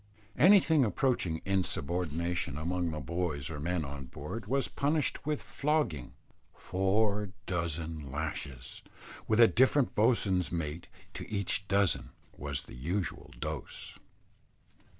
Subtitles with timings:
[0.39, 6.13] Anything approaching insubordination among the boys or men or board was punished with flogging
[6.55, 8.81] four dozen lashes,
[9.27, 13.99] with a different bo'swain's mate to each dozen, was the usual dose.